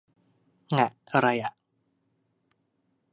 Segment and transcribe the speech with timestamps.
[0.77, 1.51] ง่ะ อะไรอ่ะ